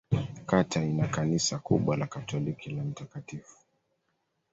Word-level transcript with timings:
Kata 0.45 0.83
ina 0.83 1.07
kanisa 1.07 1.59
kubwa 1.59 1.97
la 1.97 2.07
Katoliki 2.07 2.69
la 2.69 2.83
Mt. 2.83 3.35